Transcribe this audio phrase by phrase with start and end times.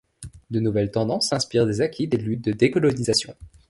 [0.49, 3.35] De nouvelles tendances s'inspirent des acquis des luttes de décolonisation.